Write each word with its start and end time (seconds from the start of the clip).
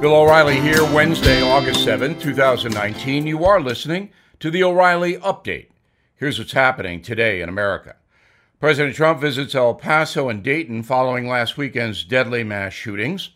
Bill 0.00 0.14
O'Reilly 0.14 0.58
here, 0.58 0.82
Wednesday, 0.94 1.42
August 1.42 1.84
7, 1.84 2.18
2019. 2.18 3.26
You 3.26 3.44
are 3.44 3.60
listening 3.60 4.08
to 4.38 4.50
the 4.50 4.62
O'Reilly 4.62 5.16
Update. 5.16 5.66
Here's 6.16 6.38
what's 6.38 6.52
happening 6.52 7.02
today 7.02 7.42
in 7.42 7.50
America. 7.50 7.96
President 8.58 8.96
Trump 8.96 9.20
visits 9.20 9.54
El 9.54 9.74
Paso 9.74 10.30
and 10.30 10.42
Dayton 10.42 10.84
following 10.84 11.28
last 11.28 11.58
weekend's 11.58 12.02
deadly 12.02 12.42
mass 12.42 12.72
shootings. 12.72 13.32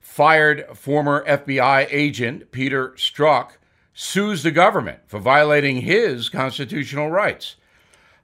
Fired 0.00 0.66
former 0.72 1.24
FBI 1.26 1.88
agent 1.90 2.52
Peter 2.52 2.90
Strzok 2.90 3.56
sues 3.92 4.44
the 4.44 4.52
government 4.52 5.00
for 5.08 5.18
violating 5.18 5.80
his 5.80 6.28
constitutional 6.28 7.10
rights. 7.10 7.56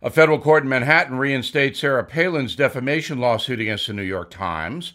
A 0.00 0.11
federal 0.11 0.38
court 0.38 0.62
in 0.62 0.68
Manhattan 0.68 1.18
reinstates 1.18 1.80
Sarah 1.80 2.04
Palin's 2.04 2.54
defamation 2.54 3.18
lawsuit 3.18 3.59
against 3.59 3.88
the 3.88 3.95
New 3.95 4.02
York 4.02 4.30
Times. 4.30 4.93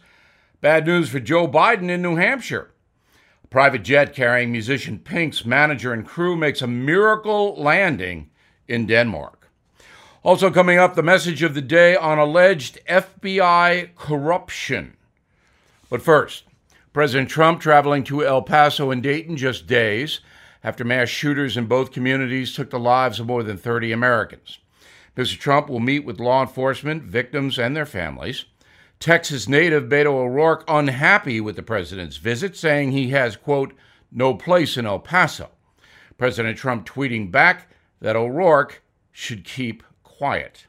Bad 0.62 0.86
news 0.86 1.08
for 1.08 1.22
Joe 1.22 1.48
Biden 1.48 1.90
in 1.90 2.02
New 2.02 2.18
Hampshire. 2.18 2.72
A 3.46 3.48
private 3.48 3.82
jet 3.82 4.14
carrying 4.14 4.52
musician 4.52 5.00
Pink's 5.00 5.46
manager 5.46 5.94
and 5.94 6.06
crew 6.06 6.36
makes 6.36 6.62
a 6.62 6.68
miracle 6.68 7.56
landing 7.56 8.30
in 8.68 8.86
Denmark. 8.86 9.50
Also, 10.22 10.52
coming 10.52 10.78
up, 10.78 10.96
the 10.96 11.02
message 11.02 11.44
of 11.44 11.54
the 11.54 11.62
day 11.62 11.96
on 11.96 12.20
alleged 12.20 12.78
FBI 12.90 13.96
corruption. 13.96 14.98
But 15.90 16.02
first, 16.02 16.44
President 16.92 17.30
Trump 17.30 17.62
traveling 17.62 18.04
to 18.04 18.26
El 18.26 18.42
Paso 18.42 18.92
and 18.92 19.02
Dayton 19.02 19.38
just 19.38 19.66
days 19.66 20.20
after 20.62 20.84
mass 20.84 21.08
shooters 21.08 21.56
in 21.56 21.68
both 21.68 21.94
communities 21.94 22.54
took 22.54 22.70
the 22.70 22.78
lives 22.78 23.22
of 23.22 23.28
more 23.28 23.44
than 23.44 23.56
30 23.58 23.94
Americans. 23.94 24.60
Mr. 25.16 25.40
Trump 25.40 25.70
will 25.70 25.80
meet 25.80 26.04
with 26.04 26.20
law 26.20 26.42
enforcement, 26.42 27.04
victims, 27.04 27.58
and 27.58 27.78
their 27.78 27.86
families. 27.86 28.44
Texas 29.00 29.48
native 29.48 29.86
Beto 29.86 30.08
O'Rourke 30.08 30.66
unhappy 30.68 31.40
with 31.40 31.56
the 31.56 31.64
president's 31.64 32.18
visit, 32.18 32.58
saying 32.58 32.92
he 32.92 33.12
has, 33.12 33.38
quote, 33.38 33.74
no 34.12 34.34
place 34.34 34.76
in 34.76 34.86
El 34.86 35.00
Paso. 35.00 35.50
President 36.18 36.58
Trump 36.58 36.86
tweeting 36.86 37.32
back 37.32 37.72
that 38.02 38.18
O'Rourke 38.18 38.82
should 39.14 39.46
keep 39.46 39.84
quiet. 40.04 40.68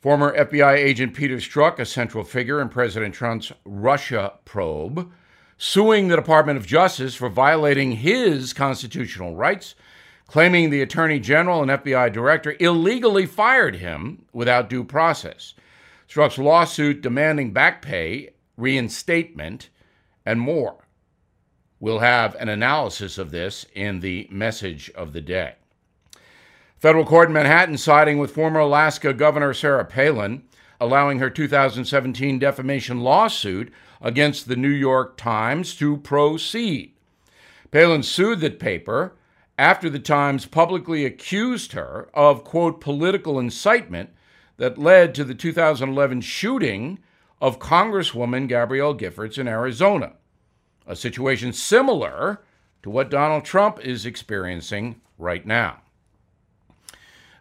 Former 0.00 0.32
FBI 0.36 0.76
agent 0.76 1.12
Peter 1.12 1.38
Strzok, 1.38 1.80
a 1.80 1.84
central 1.84 2.22
figure 2.22 2.60
in 2.60 2.68
President 2.68 3.12
Trump's 3.12 3.50
Russia 3.64 4.34
probe, 4.44 5.10
suing 5.56 6.06
the 6.06 6.14
Department 6.14 6.56
of 6.56 6.66
Justice 6.66 7.16
for 7.16 7.28
violating 7.28 7.92
his 7.92 8.52
constitutional 8.52 9.34
rights, 9.34 9.74
claiming 10.28 10.70
the 10.70 10.82
Attorney 10.82 11.18
General 11.18 11.62
and 11.62 11.70
FBI 11.82 12.12
Director 12.12 12.54
illegally 12.60 13.26
fired 13.26 13.74
him 13.74 14.24
without 14.32 14.70
due 14.70 14.84
process. 14.84 15.54
Strzok's 16.08 16.38
lawsuit 16.38 17.02
demanding 17.02 17.52
back 17.52 17.82
pay, 17.82 18.30
reinstatement, 18.56 19.68
and 20.24 20.40
more. 20.40 20.86
We'll 21.80 21.98
have 21.98 22.34
an 22.36 22.48
analysis 22.48 23.18
of 23.18 23.30
this 23.30 23.66
in 23.74 24.00
the 24.00 24.26
message 24.30 24.90
of 24.94 25.12
the 25.12 25.20
day. 25.20 25.54
Federal 26.78 27.04
court 27.04 27.28
in 27.28 27.34
Manhattan 27.34 27.76
siding 27.76 28.18
with 28.18 28.30
former 28.30 28.60
Alaska 28.60 29.12
Governor 29.12 29.52
Sarah 29.52 29.84
Palin, 29.84 30.44
allowing 30.80 31.18
her 31.18 31.28
2017 31.28 32.38
defamation 32.38 33.00
lawsuit 33.00 33.72
against 34.00 34.48
the 34.48 34.56
New 34.56 34.68
York 34.68 35.16
Times 35.16 35.74
to 35.76 35.98
proceed. 35.98 36.94
Palin 37.70 38.02
sued 38.02 38.40
the 38.40 38.50
paper 38.50 39.14
after 39.58 39.90
the 39.90 39.98
Times 39.98 40.46
publicly 40.46 41.04
accused 41.04 41.72
her 41.72 42.08
of, 42.14 42.44
quote, 42.44 42.80
political 42.80 43.38
incitement 43.38 44.10
that 44.58 44.76
led 44.76 45.14
to 45.14 45.24
the 45.24 45.34
2011 45.34 46.20
shooting 46.20 46.98
of 47.40 47.58
Congresswoman 47.58 48.48
Gabrielle 48.48 48.94
Giffords 48.94 49.38
in 49.38 49.48
Arizona, 49.48 50.12
a 50.86 50.94
situation 50.94 51.52
similar 51.52 52.42
to 52.82 52.90
what 52.90 53.10
Donald 53.10 53.44
Trump 53.44 53.80
is 53.80 54.04
experiencing 54.04 55.00
right 55.16 55.46
now. 55.46 55.80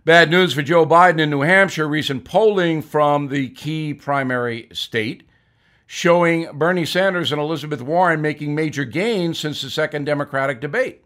Bad 0.06 0.30
news 0.32 0.54
for 0.54 0.62
Joe 0.62 0.86
Biden 0.86 1.20
in 1.20 1.30
New 1.30 1.42
Hampshire. 1.42 1.88
Recent 1.88 2.24
polling 2.24 2.82
from 2.82 3.28
the 3.28 3.50
key 3.50 3.94
primary 3.94 4.70
state 4.72 5.24
showing 5.86 6.50
Bernie 6.54 6.86
Sanders 6.86 7.32
and 7.32 7.42
Elizabeth 7.42 7.82
Warren 7.82 8.22
making 8.22 8.56
major 8.56 8.86
gains 8.86 9.40
since 9.40 9.62
the 9.62 9.70
second 9.70 10.06
Democratic 10.06 10.62
debate. 10.62 11.04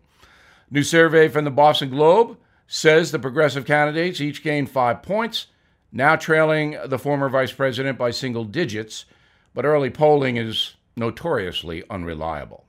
New 0.70 0.84
survey 0.84 1.28
from 1.30 1.46
the 1.46 1.52
Boston 1.52 1.90
Globe 1.90 2.38
says 2.68 3.12
the 3.12 3.20
progressive 3.20 3.66
candidates 3.66 4.22
each 4.22 4.44
gained 4.44 4.70
five 4.70 5.02
points 5.02 5.48
now 5.92 6.16
trailing 6.16 6.78
the 6.86 7.00
former 7.00 7.30
vice 7.30 7.52
president 7.52 7.98
by 7.98 8.12
single 8.12 8.46
digits, 8.46 9.06
but 9.54 9.66
early 9.66 9.90
polling 9.90 10.38
is 10.38 10.76
notoriously 10.96 11.84
unreliable. 11.90 12.66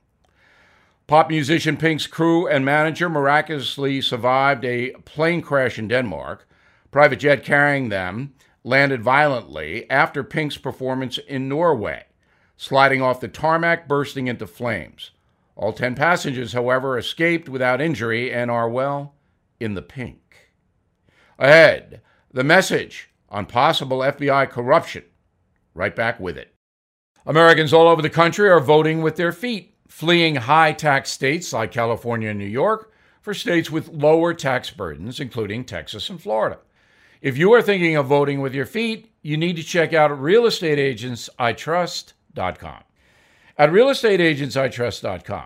Pop 1.07 1.29
musician 1.29 1.77
Pink's 1.77 2.07
crew 2.07 2.47
and 2.47 2.63
manager 2.63 3.09
miraculously 3.09 4.01
survived 4.01 4.63
a 4.63 4.91
plane 5.05 5.41
crash 5.41 5.77
in 5.77 5.87
Denmark. 5.87 6.47
Private 6.91 7.19
jet 7.19 7.43
carrying 7.43 7.89
them 7.89 8.33
landed 8.63 9.03
violently 9.03 9.89
after 9.89 10.23
Pink's 10.23 10.57
performance 10.57 11.17
in 11.17 11.49
Norway, 11.49 12.05
sliding 12.55 13.01
off 13.01 13.19
the 13.19 13.27
tarmac, 13.27 13.87
bursting 13.87 14.27
into 14.27 14.47
flames. 14.47 15.11
All 15.55 15.73
10 15.73 15.95
passengers, 15.95 16.53
however, 16.53 16.97
escaped 16.97 17.49
without 17.49 17.81
injury 17.81 18.31
and 18.31 18.49
are, 18.49 18.69
well, 18.69 19.15
in 19.59 19.75
the 19.75 19.81
pink. 19.81 20.49
Ahead, 21.37 22.01
the 22.31 22.43
message 22.43 23.09
on 23.33 23.47
possible 23.47 23.99
FBI 23.99 24.49
corruption. 24.49 25.03
Right 25.73 25.95
back 25.95 26.19
with 26.19 26.37
it. 26.37 26.53
Americans 27.25 27.73
all 27.73 27.87
over 27.87 28.01
the 28.01 28.09
country 28.09 28.49
are 28.49 28.59
voting 28.59 29.01
with 29.01 29.15
their 29.15 29.31
feet, 29.31 29.75
fleeing 29.87 30.35
high 30.35 30.73
tax 30.73 31.09
states 31.09 31.51
like 31.51 31.71
California 31.71 32.29
and 32.29 32.37
New 32.37 32.45
York 32.45 32.91
for 33.21 33.33
states 33.33 33.71
with 33.71 33.89
lower 33.89 34.31
tax 34.33 34.69
burdens, 34.69 35.19
including 35.19 35.65
Texas 35.65 36.09
and 36.09 36.21
Florida. 36.21 36.59
If 37.21 37.37
you 37.37 37.53
are 37.53 37.61
thinking 37.61 37.95
of 37.95 38.05
voting 38.05 38.41
with 38.41 38.53
your 38.53 38.65
feet, 38.65 39.09
you 39.21 39.37
need 39.37 39.55
to 39.55 39.63
check 39.63 39.93
out 39.93 40.11
realestateagentsitrust.com. 40.11 42.83
At 43.57 43.69
realestateagentsitrust.com, 43.69 45.45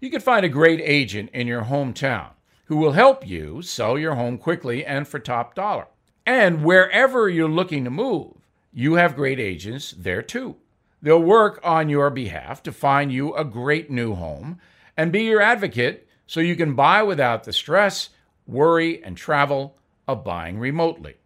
you 0.00 0.10
can 0.10 0.20
find 0.20 0.44
a 0.44 0.50
great 0.50 0.82
agent 0.82 1.30
in 1.32 1.46
your 1.46 1.62
hometown 1.62 2.32
who 2.66 2.76
will 2.76 2.92
help 2.92 3.26
you 3.26 3.62
sell 3.62 3.98
your 3.98 4.16
home 4.16 4.36
quickly 4.36 4.84
and 4.84 5.08
for 5.08 5.18
top 5.18 5.54
dollar. 5.54 5.86
And 6.26 6.64
wherever 6.64 7.28
you're 7.28 7.48
looking 7.48 7.84
to 7.84 7.90
move, 7.90 8.32
you 8.72 8.94
have 8.94 9.16
great 9.16 9.38
agents 9.38 9.94
there 9.96 10.22
too. 10.22 10.56
They'll 11.02 11.22
work 11.22 11.60
on 11.62 11.90
your 11.90 12.08
behalf 12.10 12.62
to 12.62 12.72
find 12.72 13.12
you 13.12 13.34
a 13.34 13.44
great 13.44 13.90
new 13.90 14.14
home 14.14 14.58
and 14.96 15.12
be 15.12 15.24
your 15.24 15.42
advocate 15.42 16.08
so 16.26 16.40
you 16.40 16.56
can 16.56 16.74
buy 16.74 17.02
without 17.02 17.44
the 17.44 17.52
stress, 17.52 18.08
worry, 18.46 19.04
and 19.04 19.16
travel 19.16 19.76
of 20.08 20.24
buying 20.24 20.58
remotely. 20.58 21.16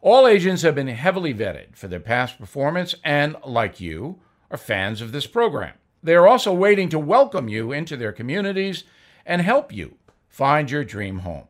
All 0.00 0.26
agents 0.26 0.62
have 0.62 0.74
been 0.74 0.88
heavily 0.88 1.32
vetted 1.32 1.76
for 1.76 1.86
their 1.88 2.00
past 2.00 2.38
performance 2.38 2.94
and, 3.04 3.36
like 3.44 3.80
you, 3.80 4.18
are 4.50 4.58
fans 4.58 5.00
of 5.00 5.12
this 5.12 5.26
program. 5.26 5.74
They 6.02 6.14
are 6.14 6.28
also 6.28 6.52
waiting 6.52 6.88
to 6.90 6.98
welcome 6.98 7.48
you 7.48 7.72
into 7.72 7.96
their 7.96 8.12
communities 8.12 8.84
and 9.26 9.42
help 9.42 9.72
you 9.72 9.96
find 10.28 10.70
your 10.70 10.84
dream 10.84 11.20
home. 11.20 11.48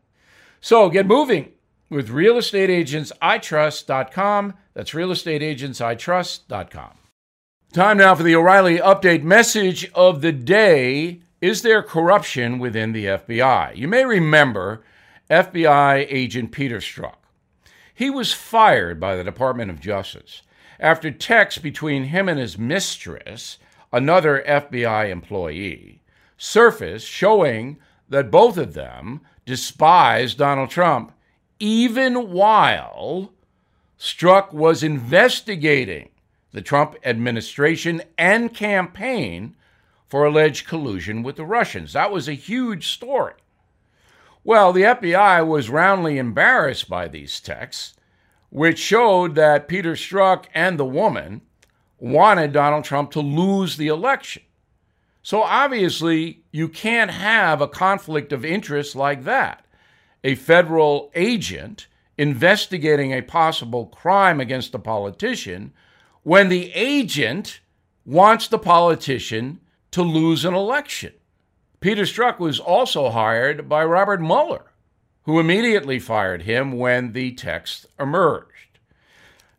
So 0.60 0.88
get 0.88 1.06
moving 1.06 1.52
with 1.90 2.08
realestateagentsitrust.com. 2.08 4.54
That's 4.74 4.90
realestateagentsitrust.com. 4.90 6.90
Time 7.72 7.98
now 7.98 8.14
for 8.14 8.22
the 8.22 8.34
O'Reilly 8.34 8.78
Update 8.78 9.22
message 9.22 9.90
of 9.92 10.22
the 10.22 10.32
day. 10.32 11.20
Is 11.40 11.62
there 11.62 11.82
corruption 11.82 12.58
within 12.58 12.92
the 12.92 13.04
FBI? 13.04 13.76
You 13.76 13.88
may 13.88 14.04
remember 14.04 14.82
FBI 15.30 16.06
agent 16.08 16.52
Peter 16.52 16.78
Strzok. 16.78 17.16
He 17.94 18.10
was 18.10 18.32
fired 18.32 18.98
by 18.98 19.16
the 19.16 19.24
Department 19.24 19.70
of 19.70 19.80
Justice 19.80 20.42
after 20.80 21.10
texts 21.10 21.60
between 21.60 22.04
him 22.04 22.28
and 22.28 22.38
his 22.38 22.56
mistress, 22.56 23.58
another 23.92 24.44
FBI 24.46 25.10
employee, 25.10 26.02
surfaced 26.36 27.06
showing 27.06 27.78
that 28.08 28.30
both 28.30 28.56
of 28.56 28.74
them 28.74 29.20
despised 29.44 30.38
Donald 30.38 30.70
Trump 30.70 31.12
even 31.60 32.30
while 32.30 33.32
Strzok 33.98 34.52
was 34.52 34.82
investigating 34.82 36.10
the 36.52 36.62
Trump 36.62 36.96
administration 37.04 38.02
and 38.16 38.54
campaign 38.54 39.56
for 40.06 40.24
alleged 40.24 40.66
collusion 40.66 41.22
with 41.22 41.36
the 41.36 41.44
Russians. 41.44 41.92
That 41.92 42.10
was 42.10 42.28
a 42.28 42.34
huge 42.34 42.88
story. 42.88 43.34
Well, 44.44 44.72
the 44.72 44.82
FBI 44.82 45.46
was 45.46 45.68
roundly 45.68 46.16
embarrassed 46.16 46.88
by 46.88 47.08
these 47.08 47.40
texts, 47.40 47.94
which 48.50 48.78
showed 48.78 49.34
that 49.34 49.68
Peter 49.68 49.92
Strzok 49.92 50.46
and 50.54 50.78
the 50.78 50.86
woman 50.86 51.42
wanted 51.98 52.52
Donald 52.52 52.84
Trump 52.84 53.10
to 53.10 53.20
lose 53.20 53.76
the 53.76 53.88
election. 53.88 54.42
So 55.22 55.42
obviously, 55.42 56.44
you 56.52 56.68
can't 56.68 57.10
have 57.10 57.60
a 57.60 57.68
conflict 57.68 58.32
of 58.32 58.44
interest 58.44 58.96
like 58.96 59.24
that 59.24 59.66
a 60.24 60.34
federal 60.34 61.10
agent 61.14 61.86
investigating 62.16 63.12
a 63.12 63.22
possible 63.22 63.86
crime 63.86 64.40
against 64.40 64.74
a 64.74 64.78
politician 64.78 65.72
when 66.22 66.48
the 66.48 66.72
agent 66.72 67.60
wants 68.04 68.48
the 68.48 68.58
politician 68.58 69.60
to 69.90 70.02
lose 70.02 70.44
an 70.44 70.54
election. 70.54 71.12
Peter 71.80 72.02
Strzok 72.02 72.38
was 72.38 72.58
also 72.58 73.10
hired 73.10 73.68
by 73.68 73.84
Robert 73.84 74.20
Mueller, 74.20 74.72
who 75.22 75.38
immediately 75.38 75.98
fired 75.98 76.42
him 76.42 76.72
when 76.72 77.12
the 77.12 77.32
text 77.32 77.86
emerged. 78.00 78.78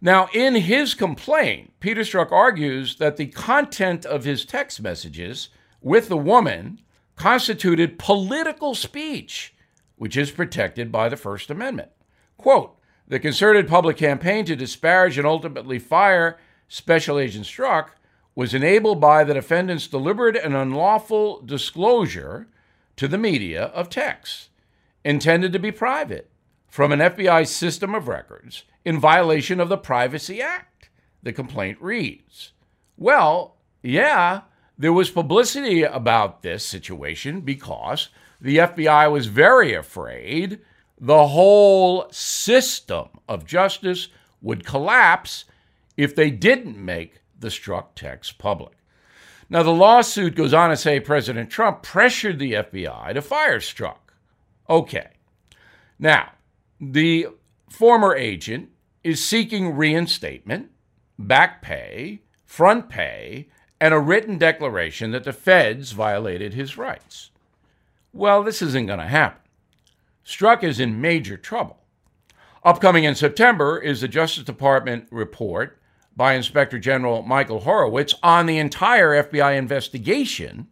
Now, 0.02 0.30
in 0.34 0.56
his 0.56 0.94
complaint, 0.94 1.74
Peter 1.80 2.02
Strzok 2.02 2.32
argues 2.32 2.98
that 2.98 3.18
the 3.18 3.28
content 3.28 4.06
of 4.06 4.24
his 4.24 4.46
text 4.46 4.82
messages 4.82 5.50
with 5.82 6.10
the 6.10 6.18
woman 6.18 6.82
constituted 7.16 8.00
political 8.00 8.76
speech, 8.76 9.54
which 10.00 10.18
is 10.18 10.32
protected 10.32 10.92
by 10.92 11.10
the 11.10 11.18
First 11.18 11.52
Amendment. 11.52 11.92
Quote, 12.38 12.76
the 13.08 13.20
concerted 13.20 13.68
public 13.68 13.98
campaign 13.98 14.46
to 14.46 14.56
disparage 14.56 15.18
and 15.18 15.28
ultimately 15.28 15.78
fire 15.78 16.40
Special 16.68 17.20
Agent 17.20 17.46
Strzok 17.46 17.90
was 18.34 18.54
enabled 18.54 19.02
by 19.02 19.24
the 19.24 19.34
defendant's 19.34 19.88
deliberate 19.88 20.38
and 20.38 20.56
unlawful 20.56 21.42
disclosure 21.42 22.48
to 22.96 23.08
the 23.08 23.18
media 23.18 23.66
of 23.66 23.90
texts 23.90 24.50
intended 25.04 25.52
to 25.52 25.60
be 25.60 25.72
private 25.72 26.30
from 26.68 26.92
an 26.92 27.00
FBI 27.00 27.46
system 27.46 27.94
of 27.94 28.08
records 28.08 28.64
in 28.86 29.00
violation 29.00 29.60
of 29.60 29.68
the 29.68 29.78
Privacy 29.78 30.42
Act, 30.42 30.90
the 31.22 31.34
complaint 31.34 31.78
reads. 31.82 32.54
Well, 32.96 33.58
yeah, 33.82 34.42
there 34.78 34.94
was 34.94 35.10
publicity 35.10 35.84
about 35.84 36.42
this 36.42 36.66
situation 36.66 37.42
because 37.42 38.10
the 38.42 38.58
FBI 38.58 39.12
was 39.12 39.28
very 39.28 39.74
afraid 39.74 40.60
the 41.00 41.28
whole 41.28 42.08
system 42.12 43.08
of 43.28 43.46
justice 43.46 44.10
would 44.42 44.66
collapse 44.66 45.46
if 45.98 46.16
they 46.16 46.30
didn't 46.32 46.78
make 46.78 47.22
the 47.38 47.48
Strzok 47.50 47.88
text 47.96 48.38
public. 48.38 48.74
Now, 49.50 49.64
the 49.64 49.72
lawsuit 49.72 50.36
goes 50.36 50.54
on 50.54 50.70
to 50.70 50.78
say 50.78 51.00
President 51.00 51.50
Trump 51.50 51.82
pressured 51.82 52.38
the 52.38 52.54
FBI 52.54 53.14
to 53.14 53.22
fire 53.22 53.60
Strzok. 53.60 53.98
Okay. 54.70 55.10
Now, 55.98 56.34
the 56.80 57.28
former 57.70 58.16
agent 58.16 58.70
is 59.04 59.24
seeking 59.24 59.76
reinstatement, 59.76 60.70
back 61.18 61.62
pay, 61.62 62.22
front 62.46 62.90
pay, 62.90 63.48
and 63.82 63.94
a 63.94 64.00
written 64.00 64.38
declaration 64.38 65.12
that 65.12 65.24
the 65.24 65.34
feds 65.34 65.94
violated 65.94 66.54
his 66.54 66.78
rights. 66.78 67.32
Well, 68.12 68.44
this 68.44 68.62
isn't 68.62 68.88
going 68.88 69.00
to 69.00 69.08
happen. 69.08 69.42
Strzok 70.26 70.64
is 70.64 70.80
in 70.80 71.02
major 71.02 71.38
trouble. 71.38 71.78
Upcoming 72.64 73.04
in 73.04 73.16
September 73.16 73.80
is 73.80 74.02
the 74.02 74.08
Justice 74.08 74.44
Department 74.44 75.08
report 75.12 75.80
by 76.16 76.34
Inspector 76.34 76.78
General 76.80 77.22
Michael 77.22 77.62
Horowitz 77.62 78.14
on 78.22 78.46
the 78.46 78.58
entire 78.58 79.24
FBI 79.24 79.58
investigation 79.58 80.68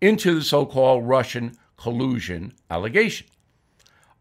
into 0.00 0.34
the 0.34 0.42
so 0.42 0.66
called 0.66 1.08
Russian 1.08 1.56
collusion 1.76 2.52
allegation. 2.70 3.26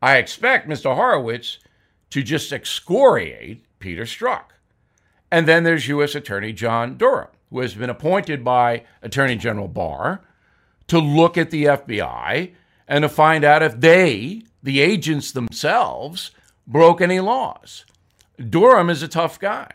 I 0.01 0.17
expect 0.17 0.69
Mr. 0.69 0.95
Horowitz 0.95 1.59
to 2.11 2.23
just 2.23 2.53
excoriate 2.53 3.65
Peter 3.79 4.03
Strzok. 4.03 4.43
And 5.31 5.47
then 5.47 5.63
there's 5.63 5.87
U.S. 5.87 6.15
Attorney 6.15 6.53
John 6.53 6.95
Durham, 6.95 7.29
who 7.49 7.59
has 7.59 7.73
been 7.73 7.89
appointed 7.89 8.43
by 8.43 8.85
Attorney 9.01 9.35
General 9.35 9.67
Barr 9.67 10.21
to 10.87 10.99
look 10.99 11.37
at 11.37 11.51
the 11.51 11.65
FBI 11.65 12.53
and 12.87 13.03
to 13.03 13.09
find 13.09 13.43
out 13.43 13.63
if 13.63 13.79
they 13.79 14.43
the 14.61 14.79
agents 14.79 15.31
themselves 15.31 16.31
broke 16.65 17.01
any 17.01 17.19
laws. 17.19 17.85
Durham 18.37 18.89
is 18.89 19.03
a 19.03 19.07
tough 19.07 19.39
guy. 19.39 19.71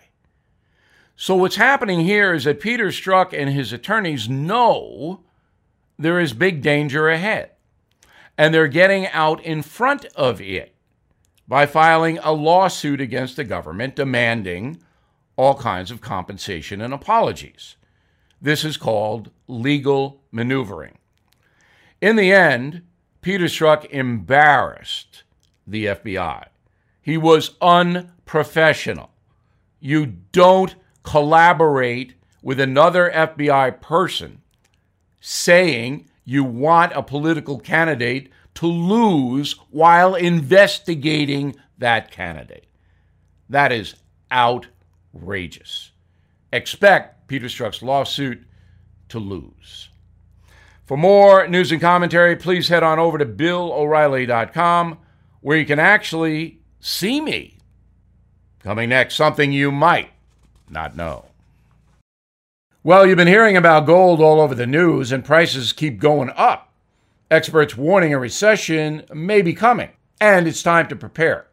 So, 1.16 1.34
what's 1.34 1.56
happening 1.56 2.00
here 2.00 2.32
is 2.32 2.44
that 2.44 2.60
Peter 2.60 2.88
Strzok 2.88 3.32
and 3.32 3.50
his 3.50 3.72
attorneys 3.72 4.28
know 4.28 5.20
there 5.98 6.20
is 6.20 6.32
big 6.32 6.62
danger 6.62 7.08
ahead. 7.08 7.50
And 8.36 8.54
they're 8.54 8.68
getting 8.68 9.08
out 9.08 9.42
in 9.42 9.62
front 9.62 10.04
of 10.14 10.40
it 10.40 10.74
by 11.48 11.66
filing 11.66 12.18
a 12.18 12.30
lawsuit 12.30 13.00
against 13.00 13.34
the 13.34 13.42
government 13.42 13.96
demanding 13.96 14.80
all 15.34 15.56
kinds 15.56 15.90
of 15.90 16.00
compensation 16.00 16.80
and 16.80 16.94
apologies. 16.94 17.74
This 18.40 18.64
is 18.64 18.76
called 18.76 19.30
legal 19.46 20.22
maneuvering. 20.30 20.98
In 22.00 22.16
the 22.16 22.32
end, 22.32 22.82
Peter 23.20 23.46
Strzok 23.46 23.86
embarrassed 23.86 25.24
the 25.66 25.86
FBI. 25.86 26.46
He 27.00 27.16
was 27.16 27.56
unprofessional. 27.60 29.10
You 29.80 30.06
don't 30.06 30.74
collaborate 31.02 32.14
with 32.42 32.60
another 32.60 33.10
FBI 33.10 33.80
person 33.80 34.42
saying 35.20 36.08
you 36.24 36.44
want 36.44 36.92
a 36.94 37.02
political 37.02 37.58
candidate 37.58 38.30
to 38.54 38.66
lose 38.66 39.54
while 39.70 40.14
investigating 40.14 41.56
that 41.78 42.10
candidate. 42.10 42.66
That 43.48 43.72
is 43.72 43.94
outrageous. 44.30 45.92
Expect 46.52 47.28
Peter 47.28 47.46
Strzok's 47.46 47.82
lawsuit 47.82 48.42
to 49.08 49.18
lose. 49.18 49.88
For 50.86 50.96
more 50.96 51.46
news 51.46 51.70
and 51.70 51.80
commentary, 51.80 52.36
please 52.36 52.68
head 52.68 52.82
on 52.82 52.98
over 52.98 53.18
to 53.18 53.26
BillO'Reilly.com 53.26 54.98
where 55.40 55.56
you 55.56 55.66
can 55.66 55.78
actually 55.78 56.60
see 56.80 57.20
me. 57.20 57.58
Coming 58.60 58.88
next, 58.88 59.14
something 59.14 59.52
you 59.52 59.70
might 59.70 60.10
not 60.68 60.96
know. 60.96 61.26
Well, 62.82 63.06
you've 63.06 63.16
been 63.16 63.28
hearing 63.28 63.56
about 63.56 63.86
gold 63.86 64.20
all 64.20 64.40
over 64.40 64.54
the 64.54 64.66
news, 64.66 65.12
and 65.12 65.24
prices 65.24 65.72
keep 65.72 65.98
going 65.98 66.30
up. 66.30 66.72
Experts 67.30 67.76
warning 67.76 68.14
a 68.14 68.18
recession 68.18 69.04
may 69.12 69.42
be 69.42 69.52
coming, 69.52 69.90
and 70.20 70.48
it's 70.48 70.62
time 70.62 70.88
to 70.88 70.96
prepare. 70.96 71.47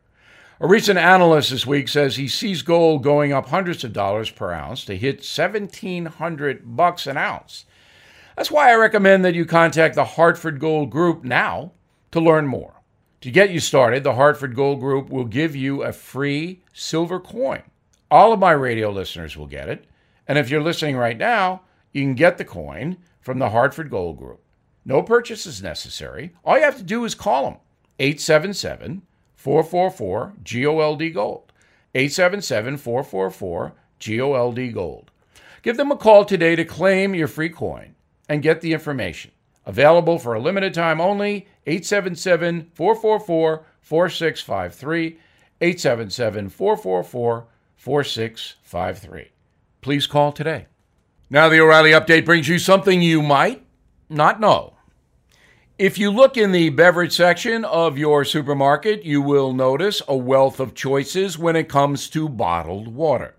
A 0.61 0.67
recent 0.67 0.97
analyst 0.97 1.49
this 1.49 1.67
week 1.67 1.89
says 1.89 2.15
he 2.15 2.29
sees 2.29 2.61
gold 2.61 3.03
going 3.03 3.33
up 3.33 3.49
hundreds 3.49 3.83
of 3.83 3.91
dollars 3.91 4.29
per 4.29 4.53
ounce 4.53 4.85
to 4.85 4.95
hit 4.95 5.17
1700 5.17 6.77
bucks 6.77 7.07
an 7.07 7.17
ounce. 7.17 7.65
That's 8.37 8.49
why 8.49 8.71
I 8.71 8.75
recommend 8.75 9.25
that 9.25 9.35
you 9.35 9.45
contact 9.45 9.95
the 9.95 10.05
Hartford 10.05 10.61
Gold 10.61 10.91
Group 10.91 11.25
now 11.25 11.73
to 12.11 12.21
learn 12.21 12.47
more. 12.47 12.81
To 13.19 13.31
get 13.31 13.49
you 13.49 13.59
started, 13.59 14.05
the 14.05 14.15
Hartford 14.15 14.55
Gold 14.55 14.79
Group 14.79 15.09
will 15.09 15.25
give 15.25 15.57
you 15.57 15.83
a 15.83 15.91
free 15.91 16.61
silver 16.71 17.19
coin. 17.19 17.63
All 18.09 18.31
of 18.31 18.39
my 18.39 18.51
radio 18.51 18.89
listeners 18.91 19.35
will 19.35 19.47
get 19.47 19.67
it. 19.67 19.83
And 20.25 20.37
if 20.37 20.49
you're 20.49 20.63
listening 20.63 20.95
right 20.95 21.17
now, 21.17 21.63
you 21.91 22.01
can 22.03 22.15
get 22.15 22.37
the 22.37 22.45
coin 22.45 22.95
from 23.19 23.39
the 23.39 23.49
Hartford 23.49 23.89
Gold 23.89 24.17
Group. 24.17 24.41
No 24.85 25.01
purchase 25.03 25.45
is 25.45 25.61
necessary. 25.61 26.31
All 26.45 26.57
you 26.57 26.63
have 26.63 26.77
to 26.77 26.83
do 26.83 27.03
is 27.03 27.13
call 27.13 27.43
them 27.43 27.59
877 27.99 29.01
444 29.45 30.33
GOLD 30.43 31.13
Gold. 31.13 31.53
877 31.93 32.77
444 32.77 33.73
GOLD 33.99 34.73
Gold. 34.73 35.11
Give 35.61 35.77
them 35.77 35.91
a 35.91 35.97
call 35.97 36.25
today 36.25 36.55
to 36.55 36.65
claim 36.65 37.13
your 37.13 37.27
free 37.27 37.49
coin 37.49 37.93
and 38.27 38.41
get 38.41 38.61
the 38.61 38.73
information. 38.73 39.29
Available 39.63 40.17
for 40.17 40.33
a 40.33 40.39
limited 40.39 40.73
time 40.73 40.99
only 40.99 41.45
877 41.67 42.71
444 42.73 43.65
4653. 43.81 45.19
877 45.61 46.49
444 46.49 47.45
4653. 47.75 49.31
Please 49.81 50.07
call 50.07 50.31
today. 50.31 50.65
Now, 51.29 51.49
the 51.49 51.59
O'Reilly 51.59 51.91
Update 51.91 52.25
brings 52.25 52.47
you 52.47 52.57
something 52.57 52.99
you 52.99 53.21
might 53.21 53.63
not 54.09 54.39
know. 54.39 54.74
If 55.77 55.97
you 55.97 56.09
look 56.09 56.37
in 56.37 56.53
the 56.53 56.69
beverage 56.69 57.11
section 57.11 57.65
of 57.65 57.97
your 57.97 58.23
supermarket, 58.23 59.03
you 59.03 59.21
will 59.21 59.51
notice 59.51 60.01
a 60.07 60.15
wealth 60.15 60.61
of 60.61 60.73
choices 60.73 61.37
when 61.37 61.57
it 61.57 61.67
comes 61.67 62.09
to 62.11 62.29
bottled 62.29 62.87
water. 62.87 63.35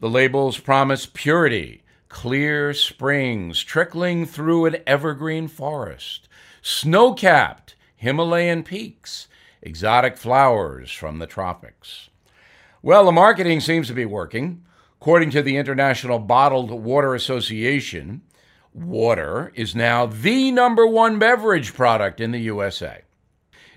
The 0.00 0.10
labels 0.10 0.58
promise 0.58 1.06
purity 1.06 1.84
clear 2.08 2.74
springs 2.74 3.62
trickling 3.62 4.26
through 4.26 4.66
an 4.66 4.78
evergreen 4.84 5.46
forest, 5.46 6.28
snow 6.60 7.14
capped 7.14 7.76
Himalayan 7.94 8.64
peaks, 8.64 9.28
exotic 9.62 10.16
flowers 10.16 10.90
from 10.90 11.20
the 11.20 11.28
tropics. 11.28 12.10
Well, 12.82 13.04
the 13.04 13.12
marketing 13.12 13.60
seems 13.60 13.86
to 13.86 13.94
be 13.94 14.06
working. 14.06 14.64
According 15.00 15.30
to 15.30 15.42
the 15.42 15.56
International 15.56 16.18
Bottled 16.18 16.72
Water 16.72 17.14
Association, 17.14 18.22
water 18.72 19.52
is 19.54 19.74
now 19.74 20.06
the 20.06 20.50
number 20.50 20.86
one 20.86 21.18
beverage 21.18 21.74
product 21.74 22.20
in 22.20 22.30
the 22.30 22.40
USA. 22.40 23.02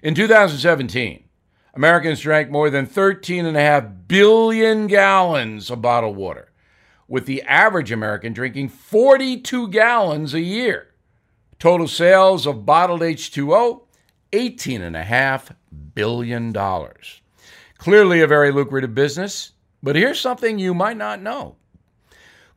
In 0.01 0.15
2017, 0.15 1.23
Americans 1.73 2.19
drank 2.19 2.49
more 2.49 2.69
than 2.69 2.85
13.5 2.85 4.07
billion 4.07 4.87
gallons 4.87 5.71
of 5.71 5.81
bottled 5.81 6.15
water 6.15 6.51
with 7.07 7.25
the 7.25 7.41
average 7.43 7.91
American 7.91 8.33
drinking 8.33 8.69
42 8.69 9.67
gallons 9.69 10.33
a 10.33 10.41
year. 10.41 10.87
Total 11.59 11.87
sales 11.87 12.45
of 12.45 12.65
bottled 12.65 13.01
H2O, 13.01 13.83
$18.5 14.31 15.55
billion. 15.93 16.53
Clearly 17.77 18.21
a 18.21 18.27
very 18.27 18.51
lucrative 18.51 18.93
business, 18.93 19.51
but 19.81 19.95
here's 19.95 20.19
something 20.19 20.59
you 20.59 20.73
might 20.73 20.97
not 20.97 21.21
know. 21.21 21.55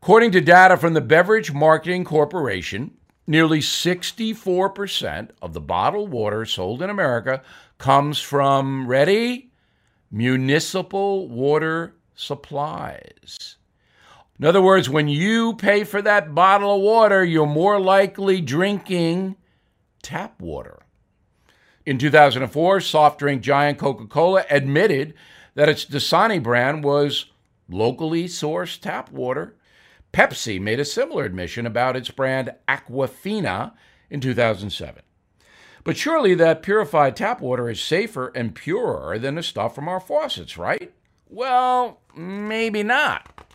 According 0.06 0.30
to 0.30 0.40
data 0.40 0.76
from 0.76 0.94
the 0.94 1.00
Beverage 1.00 1.52
Marketing 1.52 2.04
Corporation, 2.04 2.92
Nearly 3.26 3.58
64% 3.58 5.30
of 5.42 5.52
the 5.52 5.60
bottled 5.60 6.12
water 6.12 6.44
sold 6.44 6.80
in 6.80 6.90
America 6.90 7.42
comes 7.78 8.20
from, 8.20 8.86
ready? 8.86 9.50
Municipal 10.08 11.28
water 11.28 11.96
supplies. 12.14 13.56
In 14.38 14.44
other 14.44 14.62
words, 14.62 14.88
when 14.88 15.08
you 15.08 15.54
pay 15.54 15.82
for 15.82 16.00
that 16.02 16.36
bottle 16.36 16.76
of 16.76 16.82
water, 16.82 17.24
you're 17.24 17.44
more 17.44 17.80
likely 17.80 18.40
drinking 18.40 19.34
tap 20.02 20.40
water. 20.40 20.78
In 21.84 21.98
2004, 21.98 22.80
soft 22.80 23.18
drink 23.18 23.42
giant 23.42 23.80
Coca 23.80 24.06
Cola 24.06 24.44
admitted 24.50 25.14
that 25.56 25.68
its 25.68 25.84
Dasani 25.84 26.40
brand 26.40 26.84
was 26.84 27.24
locally 27.68 28.26
sourced 28.26 28.80
tap 28.80 29.10
water. 29.10 29.56
Pepsi 30.12 30.60
made 30.60 30.80
a 30.80 30.84
similar 30.84 31.24
admission 31.24 31.66
about 31.66 31.96
its 31.96 32.10
brand 32.10 32.54
Aquafina 32.68 33.72
in 34.10 34.20
2007. 34.20 35.02
But 35.84 35.96
surely 35.96 36.34
that 36.34 36.62
purified 36.62 37.14
tap 37.14 37.40
water 37.40 37.70
is 37.70 37.80
safer 37.80 38.32
and 38.34 38.54
purer 38.54 39.18
than 39.18 39.36
the 39.36 39.42
stuff 39.42 39.74
from 39.74 39.88
our 39.88 40.00
faucets, 40.00 40.58
right? 40.58 40.92
Well, 41.28 42.00
maybe 42.16 42.82
not. 42.82 43.46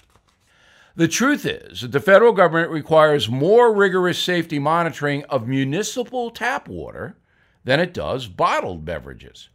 The 0.95 1.07
truth 1.07 1.45
is 1.45 1.81
that 1.81 1.91
the 1.91 1.99
federal 1.99 2.31
government 2.31 2.71
requires 2.71 3.27
more 3.27 3.73
rigorous 3.73 4.19
safety 4.19 4.59
monitoring 4.59 5.23
of 5.25 5.47
municipal 5.47 6.31
tap 6.31 6.67
water 6.67 7.17
than 7.63 7.79
it 7.79 7.93
does 7.93 8.27
bottled 8.27 8.85
beverages. 8.85 9.49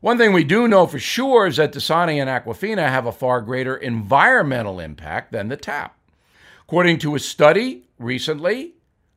One 0.00 0.16
thing 0.16 0.32
we 0.32 0.44
do 0.44 0.68
know 0.68 0.86
for 0.86 0.98
sure 0.98 1.46
is 1.46 1.56
that 1.56 1.72
Dasani 1.72 2.20
and 2.20 2.30
Aquafina 2.30 2.88
have 2.88 3.04
a 3.04 3.12
far 3.12 3.40
greater 3.40 3.76
environmental 3.76 4.78
impact 4.78 5.32
than 5.32 5.48
the 5.48 5.56
tap. 5.56 5.97
According 6.68 6.98
to 6.98 7.14
a 7.14 7.18
study 7.18 7.88
recently, 7.98 8.74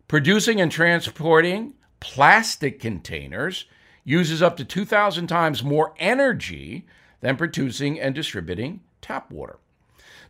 producing 0.07 0.61
and 0.61 0.71
transporting 0.71 1.73
plastic 1.99 2.79
containers 2.79 3.65
uses 4.05 4.41
up 4.41 4.55
to 4.55 4.63
2,000 4.63 5.27
times 5.27 5.61
more 5.61 5.93
energy 5.99 6.87
than 7.19 7.35
producing 7.35 7.99
and 7.99 8.15
distributing 8.15 8.79
tap 9.01 9.29
water. 9.29 9.59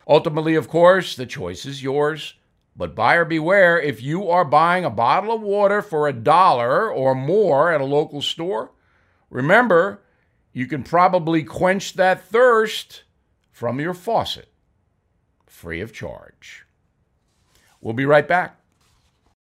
Ultimately, 0.08 0.56
of 0.56 0.66
course, 0.66 1.14
the 1.14 1.24
choice 1.24 1.64
is 1.64 1.80
yours. 1.80 2.34
But 2.74 2.96
buyer 2.96 3.24
beware 3.24 3.80
if 3.80 4.02
you 4.02 4.28
are 4.28 4.44
buying 4.44 4.84
a 4.84 4.90
bottle 4.90 5.32
of 5.32 5.42
water 5.42 5.80
for 5.80 6.08
a 6.08 6.12
dollar 6.12 6.90
or 6.90 7.14
more 7.14 7.72
at 7.72 7.80
a 7.80 7.84
local 7.84 8.20
store, 8.20 8.72
remember 9.30 10.02
you 10.52 10.66
can 10.66 10.82
probably 10.82 11.44
quench 11.44 11.92
that 11.94 12.24
thirst 12.24 13.04
from 13.52 13.78
your 13.78 13.94
faucet 13.94 14.48
free 15.46 15.80
of 15.80 15.92
charge. 15.92 16.66
We'll 17.82 17.94
be 17.94 18.06
right 18.06 18.26
back. 18.26 18.56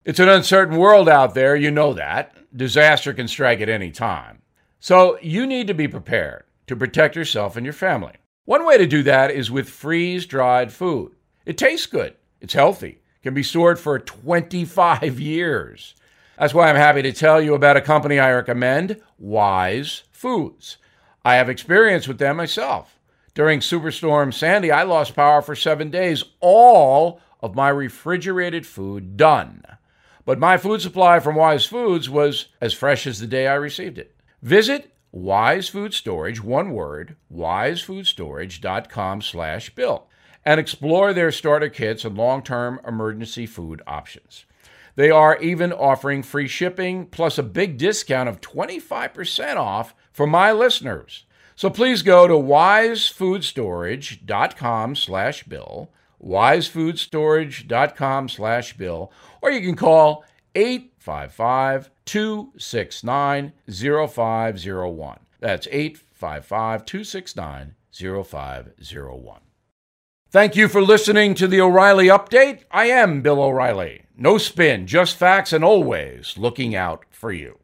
It's 0.05 0.21
an 0.21 0.29
uncertain 0.29 0.77
world 0.77 1.09
out 1.09 1.35
there, 1.35 1.57
you 1.57 1.71
know 1.71 1.95
that. 1.95 2.37
Disaster 2.57 3.13
can 3.13 3.27
strike 3.27 3.61
at 3.61 3.69
any 3.69 3.91
time. 3.91 4.43
So 4.79 5.19
you 5.21 5.47
need 5.47 5.67
to 5.67 5.75
be 5.75 5.89
prepared 5.89 6.45
to 6.69 6.77
protect 6.77 7.17
yourself 7.17 7.57
and 7.57 7.67
your 7.67 7.73
family. 7.73 8.13
One 8.45 8.65
way 8.65 8.79
to 8.79 8.87
do 8.87 9.03
that 9.03 9.31
is 9.31 9.51
with 9.51 9.69
freeze 9.69 10.25
dried 10.25 10.73
food. 10.73 11.13
It 11.45 11.59
tastes 11.59 11.87
good, 11.87 12.15
it's 12.41 12.55
healthy, 12.55 13.01
can 13.23 13.35
be 13.35 13.43
stored 13.43 13.79
for 13.79 13.99
25 13.99 15.19
years. 15.21 15.95
That's 16.39 16.55
why 16.55 16.71
I'm 16.71 16.77
happy 16.77 17.03
to 17.03 17.13
tell 17.13 17.43
you 17.43 17.55
about 17.55 17.77
a 17.77 17.81
company 17.81 18.19
I 18.19 18.33
recommend, 18.33 19.01
Wise 19.19 20.05
Foods. 20.13 20.77
I 21.25 21.35
have 21.35 21.49
experience 21.49 22.07
with 22.07 22.19
them 22.19 22.37
myself. 22.37 22.99
During 23.35 23.61
Superstorm 23.61 24.33
Sandy, 24.33 24.71
I 24.71 24.85
lost 24.85 25.17
power 25.17 25.43
for 25.43 25.57
seven 25.57 25.91
days, 25.91 26.25
all 26.41 27.21
of 27.41 27.55
my 27.55 27.69
refrigerated 27.69 28.67
food 28.67 29.17
done. 29.17 29.63
But 30.25 30.39
my 30.39 30.59
food 30.59 30.83
supply 30.83 31.21
from 31.21 31.37
Wise 31.37 31.67
Foods 31.67 32.11
was 32.11 32.47
as 32.61 32.75
fresh 32.75 33.07
as 33.07 33.21
the 33.21 33.27
day 33.27 33.47
I 33.47 33.55
received 33.55 33.99
it. 33.99 34.15
Visit 34.43 34.93
Wise 35.11 35.69
Food 35.69 35.95
Storage, 35.95 36.43
one 36.43 36.73
word, 36.73 37.17
wisefoodstorage.com 37.33 39.23
slash 39.23 39.71
bill, 39.71 40.07
and 40.45 40.61
explore 40.61 41.13
their 41.13 41.33
starter 41.33 41.71
kits 41.71 42.05
and 42.05 42.17
long-term 42.17 42.81
emergency 42.87 43.47
food 43.47 43.83
options. 43.87 44.45
They 44.97 45.11
are 45.11 45.39
even 45.39 45.73
offering 45.73 46.23
free 46.23 46.49
shipping 46.49 47.07
plus 47.07 47.39
a 47.39 47.43
big 47.43 47.79
discount 47.79 48.29
of 48.29 48.41
25% 48.41 49.57
off 49.57 49.95
for 50.13 50.27
my 50.27 50.53
listeners. 50.53 51.25
So 51.57 51.71
please 51.71 52.03
go 52.03 52.27
to 52.27 52.35
wisefoodstorage.com 52.35 54.97
slash 54.97 55.45
bill, 55.45 55.91
wisefoodstorage.com 56.23 58.29
slash 58.29 58.77
bill, 58.77 59.13
or 59.41 59.51
you 59.51 59.61
can 59.61 59.77
call 59.77 60.25
855 60.55 61.91
269 62.05 63.53
0501. 63.69 65.19
That's 65.41 65.67
855 65.69 66.85
269 66.85 67.75
0501. 67.93 69.41
Thank 70.31 70.57
you 70.57 70.69
for 70.69 70.83
listening 70.83 71.35
to 71.35 71.47
the 71.47 71.61
O'Reilly 71.61 72.09
Update. 72.09 72.65
I 72.71 72.87
am 72.87 73.23
Bill 73.23 73.41
O'Reilly. 73.41 74.03
No 74.15 74.37
spin, 74.37 74.87
just 74.87 75.17
facts, 75.17 75.55
and 75.55 75.65
always 75.65 76.37
looking 76.37 76.75
out 76.75 77.07
for 77.11 77.33
you. 77.33 77.59